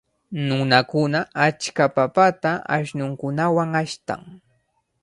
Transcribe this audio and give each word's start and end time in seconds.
Nunakuna 0.47 1.19
achka 1.45 1.85
papata 1.95 2.51
ashnukunawan 2.75 3.71
ashtan. 3.81 4.21